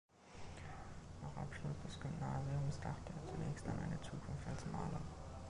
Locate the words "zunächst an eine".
3.35-4.01